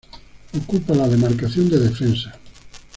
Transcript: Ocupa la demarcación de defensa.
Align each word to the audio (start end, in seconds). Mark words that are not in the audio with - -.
Ocupa 0.57 0.95
la 0.95 1.07
demarcación 1.07 1.69
de 1.69 1.77
defensa. 1.77 2.33